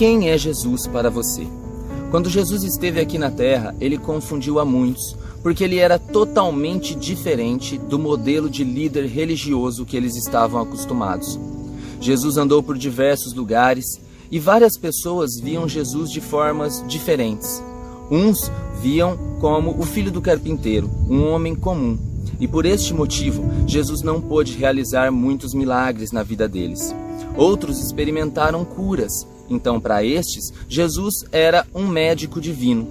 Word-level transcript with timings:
Quem 0.00 0.30
é 0.30 0.38
Jesus 0.38 0.86
para 0.86 1.10
você? 1.10 1.46
Quando 2.10 2.30
Jesus 2.30 2.62
esteve 2.62 3.02
aqui 3.02 3.18
na 3.18 3.30
terra, 3.30 3.76
ele 3.78 3.98
confundiu 3.98 4.58
a 4.58 4.64
muitos, 4.64 5.14
porque 5.42 5.62
ele 5.62 5.76
era 5.76 5.98
totalmente 5.98 6.94
diferente 6.94 7.76
do 7.76 7.98
modelo 7.98 8.48
de 8.48 8.64
líder 8.64 9.04
religioso 9.04 9.84
que 9.84 9.98
eles 9.98 10.16
estavam 10.16 10.58
acostumados. 10.58 11.38
Jesus 12.00 12.38
andou 12.38 12.62
por 12.62 12.78
diversos 12.78 13.34
lugares 13.34 14.00
e 14.30 14.38
várias 14.38 14.78
pessoas 14.78 15.38
viam 15.38 15.68
Jesus 15.68 16.10
de 16.10 16.22
formas 16.22 16.82
diferentes. 16.88 17.62
Uns 18.10 18.50
viam 18.80 19.18
como 19.38 19.78
o 19.78 19.82
filho 19.82 20.10
do 20.10 20.22
carpinteiro, 20.22 20.90
um 21.10 21.28
homem 21.28 21.54
comum, 21.54 21.98
e 22.40 22.48
por 22.48 22.64
este 22.64 22.94
motivo 22.94 23.44
Jesus 23.66 24.00
não 24.00 24.18
pôde 24.18 24.56
realizar 24.56 25.12
muitos 25.12 25.52
milagres 25.52 26.10
na 26.10 26.22
vida 26.22 26.48
deles. 26.48 26.94
Outros 27.36 27.78
experimentaram 27.78 28.64
curas, 28.64 29.26
então 29.50 29.80
para 29.80 30.04
estes 30.04 30.52
Jesus 30.68 31.24
era 31.32 31.66
um 31.74 31.86
médico 31.86 32.40
divino. 32.40 32.86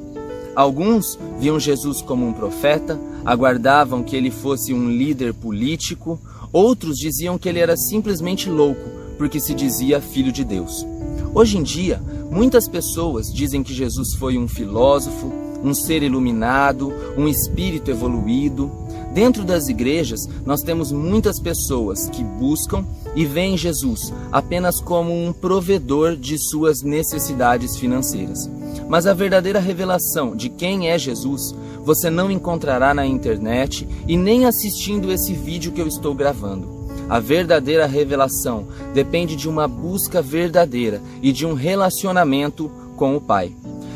Alguns 0.56 1.18
viam 1.40 1.60
Jesus 1.60 2.02
como 2.02 2.28
um 2.28 2.34
profeta, 2.34 3.00
aguardavam 3.24 4.04
que 4.04 4.16
ele 4.16 4.30
fosse 4.30 4.74
um 4.74 4.90
líder 4.90 5.34
político, 5.34 6.20
outros 6.52 6.98
diziam 6.98 7.38
que 7.38 7.48
ele 7.48 7.60
era 7.60 7.78
simplesmente 7.78 8.50
louco, 8.50 8.90
porque 9.18 9.40
se 9.40 9.54
dizia 9.54 10.02
filho 10.02 10.32
de 10.32 10.44
Deus. 10.44 10.86
Hoje 11.34 11.58
em 11.58 11.64
dia, 11.64 12.02
muitas 12.32 12.68
pessoas 12.68 13.32
dizem 13.32 13.64
que 13.64 13.74
Jesus 13.74 14.16
foi 14.16 14.38
um 14.38 14.48
filósofo, 14.48 15.32
um 15.64 15.74
ser 15.74 16.02
iluminado, 16.04 16.92
um 17.18 17.28
espírito 17.28 17.92
evoluído. 17.92 18.72
Dentro 19.14 19.44
das 19.44 19.68
igrejas, 19.70 20.30
nós 20.46 20.62
temos 20.62 20.92
muitas 20.92 21.40
pessoas 21.40 22.10
que 22.10 22.24
buscam 22.24 22.86
e 23.16 23.26
veem 23.26 23.58
Jesus 23.58 24.14
apenas 24.32 24.80
como 24.80 25.12
um 25.12 25.34
provedor 25.34 26.16
de 26.16 26.38
suas 26.38 26.84
necessidades 26.84 27.76
financeiras. 27.76 28.50
Mas 28.88 29.08
a 29.08 29.14
verdadeira 29.14 29.60
revelação 29.60 30.36
de 30.36 30.50
quem 30.50 30.90
é 30.90 30.98
Jesus 30.98 31.56
você 31.84 32.10
não 32.10 32.30
encontrará 32.30 32.94
na 32.94 33.06
internet 33.06 33.88
e 34.08 34.16
nem 34.16 34.46
assistindo 34.46 35.12
esse 35.12 35.34
vídeo 35.34 35.72
que 35.72 35.82
eu 35.82 35.88
estou 35.88 36.14
gravando. 36.14 36.80
A 37.10 37.20
verdadeira 37.20 37.88
revelação 37.88 38.68
depende 38.94 39.36
de 39.36 39.50
uma 39.50 39.68
busca 39.68 40.22
verdadeira 40.22 41.02
e 41.24 41.32
de 41.32 41.48
um 41.48 41.54
relacionamento 41.54 42.70
com 42.96 43.16
o 43.16 43.22
Pai. 43.22 43.56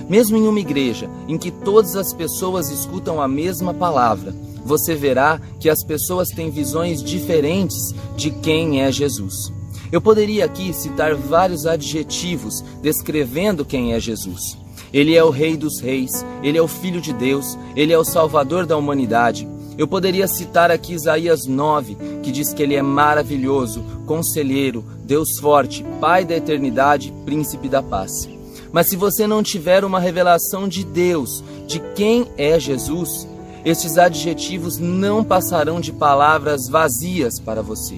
Mesmo 0.09 0.35
em 0.35 0.47
uma 0.47 0.59
igreja 0.59 1.07
em 1.27 1.37
que 1.37 1.51
todas 1.51 1.95
as 1.95 2.11
pessoas 2.11 2.71
escutam 2.71 3.21
a 3.21 3.27
mesma 3.27 3.73
palavra, 3.73 4.33
você 4.65 4.95
verá 4.95 5.39
que 5.59 5.69
as 5.69 5.83
pessoas 5.83 6.29
têm 6.29 6.49
visões 6.49 7.03
diferentes 7.03 7.93
de 8.15 8.31
quem 8.31 8.81
é 8.81 8.91
Jesus. 8.91 9.51
Eu 9.91 10.01
poderia 10.01 10.45
aqui 10.45 10.73
citar 10.73 11.15
vários 11.15 11.65
adjetivos 11.65 12.63
descrevendo 12.81 13.65
quem 13.65 13.93
é 13.93 13.99
Jesus. 13.99 14.57
Ele 14.91 15.15
é 15.15 15.23
o 15.23 15.29
Rei 15.29 15.57
dos 15.57 15.79
Reis, 15.79 16.25
ele 16.41 16.57
é 16.57 16.61
o 16.61 16.67
Filho 16.67 17.01
de 17.01 17.13
Deus, 17.13 17.57
ele 17.75 17.93
é 17.93 17.97
o 17.97 18.03
Salvador 18.03 18.65
da 18.65 18.77
humanidade, 18.77 19.47
eu 19.75 19.87
poderia 19.87 20.27
citar 20.27 20.69
aqui 20.69 20.93
Isaías 20.93 21.47
9, 21.47 21.97
que 22.21 22.31
diz 22.31 22.53
que 22.53 22.61
ele 22.61 22.75
é 22.75 22.81
maravilhoso, 22.81 23.83
conselheiro, 24.05 24.85
Deus 25.03 25.39
forte, 25.39 25.83
Pai 25.99 26.23
da 26.23 26.35
eternidade, 26.35 27.13
príncipe 27.25 27.67
da 27.67 27.81
paz. 27.81 28.29
Mas 28.71 28.89
se 28.89 28.95
você 28.95 29.25
não 29.25 29.41
tiver 29.41 29.83
uma 29.83 29.99
revelação 29.99 30.67
de 30.67 30.83
Deus, 30.83 31.43
de 31.65 31.79
quem 31.95 32.27
é 32.37 32.59
Jesus, 32.59 33.27
estes 33.65 33.97
adjetivos 33.97 34.77
não 34.77 35.23
passarão 35.23 35.79
de 35.79 35.93
palavras 35.93 36.67
vazias 36.67 37.39
para 37.39 37.61
você. 37.61 37.97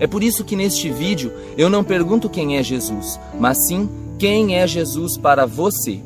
É 0.00 0.06
por 0.06 0.24
isso 0.24 0.44
que 0.44 0.56
neste 0.56 0.90
vídeo 0.90 1.32
eu 1.56 1.70
não 1.70 1.84
pergunto 1.84 2.28
quem 2.28 2.56
é 2.56 2.62
Jesus, 2.62 3.18
mas 3.38 3.58
sim 3.58 3.88
quem 4.18 4.56
é 4.58 4.66
Jesus 4.66 5.16
para 5.16 5.46
você. 5.46 6.00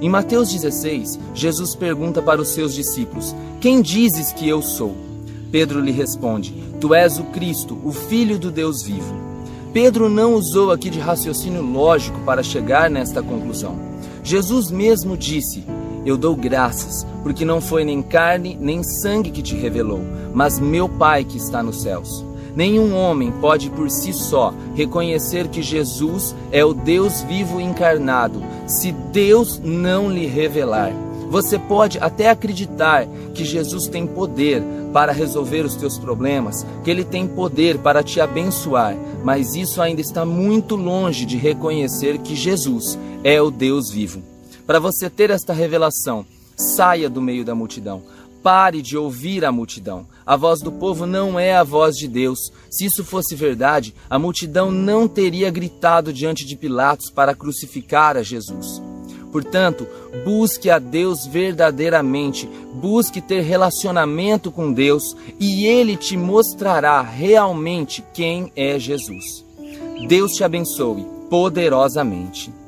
Em 0.00 0.08
Mateus 0.08 0.50
16, 0.52 1.18
Jesus 1.34 1.74
pergunta 1.74 2.22
para 2.22 2.40
os 2.40 2.48
seus 2.48 2.74
discípulos: 2.74 3.34
Quem 3.60 3.82
dizes 3.82 4.32
que 4.32 4.48
eu 4.48 4.62
sou? 4.62 4.96
Pedro 5.50 5.80
lhe 5.80 5.92
responde: 5.92 6.54
Tu 6.80 6.94
és 6.94 7.18
o 7.18 7.24
Cristo, 7.24 7.78
o 7.84 7.92
Filho 7.92 8.38
do 8.38 8.50
Deus 8.50 8.82
vivo. 8.82 9.14
Pedro 9.72 10.08
não 10.08 10.34
usou 10.34 10.70
aqui 10.70 10.90
de 10.90 11.00
raciocínio 11.00 11.62
lógico 11.62 12.20
para 12.20 12.42
chegar 12.42 12.90
nesta 12.90 13.22
conclusão. 13.22 13.76
Jesus 14.22 14.70
mesmo 14.70 15.16
disse: 15.16 15.64
Eu 16.04 16.16
dou 16.16 16.34
graças, 16.34 17.06
porque 17.22 17.44
não 17.44 17.60
foi 17.60 17.84
nem 17.84 18.02
carne 18.02 18.58
nem 18.60 18.82
sangue 18.82 19.30
que 19.30 19.42
te 19.42 19.54
revelou, 19.54 20.00
mas 20.34 20.58
meu 20.58 20.88
Pai 20.88 21.24
que 21.24 21.36
está 21.36 21.62
nos 21.62 21.82
céus. 21.82 22.24
Nenhum 22.54 22.94
homem 22.94 23.32
pode 23.40 23.70
por 23.70 23.90
si 23.90 24.12
só 24.12 24.52
reconhecer 24.74 25.48
que 25.48 25.62
Jesus 25.62 26.34
é 26.50 26.64
o 26.64 26.74
Deus 26.74 27.22
vivo 27.22 27.60
encarnado, 27.60 28.42
se 28.66 28.92
Deus 28.92 29.58
não 29.62 30.10
lhe 30.10 30.26
revelar. 30.26 30.92
Você 31.30 31.58
pode 31.58 31.98
até 31.98 32.28
acreditar 32.28 33.06
que 33.32 33.42
Jesus 33.42 33.88
tem 33.88 34.06
poder 34.06 34.62
para 34.92 35.12
resolver 35.12 35.64
os 35.64 35.74
teus 35.76 35.96
problemas, 35.96 36.66
que 36.84 36.90
ele 36.90 37.04
tem 37.04 37.26
poder 37.26 37.78
para 37.78 38.02
te 38.02 38.20
abençoar, 38.20 38.94
mas 39.24 39.54
isso 39.54 39.80
ainda 39.80 40.02
está 40.02 40.26
muito 40.26 40.76
longe 40.76 41.24
de 41.24 41.38
reconhecer 41.38 42.18
que 42.18 42.36
Jesus 42.36 42.98
é 43.24 43.40
o 43.40 43.50
Deus 43.50 43.90
vivo. 43.90 44.31
Para 44.66 44.78
você 44.78 45.10
ter 45.10 45.30
esta 45.30 45.52
revelação, 45.52 46.24
saia 46.56 47.10
do 47.10 47.20
meio 47.20 47.44
da 47.44 47.54
multidão. 47.54 48.02
Pare 48.42 48.82
de 48.82 48.96
ouvir 48.96 49.44
a 49.44 49.52
multidão. 49.52 50.06
A 50.26 50.36
voz 50.36 50.60
do 50.60 50.72
povo 50.72 51.06
não 51.06 51.38
é 51.38 51.54
a 51.54 51.62
voz 51.62 51.96
de 51.96 52.08
Deus. 52.08 52.52
Se 52.70 52.84
isso 52.86 53.04
fosse 53.04 53.34
verdade, 53.34 53.94
a 54.10 54.18
multidão 54.18 54.70
não 54.70 55.06
teria 55.06 55.50
gritado 55.50 56.12
diante 56.12 56.44
de 56.44 56.56
Pilatos 56.56 57.10
para 57.10 57.34
crucificar 57.34 58.16
a 58.16 58.22
Jesus. 58.22 58.82
Portanto, 59.30 59.86
busque 60.24 60.68
a 60.68 60.78
Deus 60.78 61.26
verdadeiramente, 61.26 62.48
busque 62.74 63.20
ter 63.20 63.40
relacionamento 63.40 64.50
com 64.50 64.72
Deus 64.72 65.16
e 65.40 65.66
Ele 65.66 65.96
te 65.96 66.16
mostrará 66.16 67.00
realmente 67.00 68.04
quem 68.12 68.52
é 68.54 68.78
Jesus. 68.78 69.44
Deus 70.06 70.32
te 70.34 70.44
abençoe 70.44 71.06
poderosamente. 71.30 72.61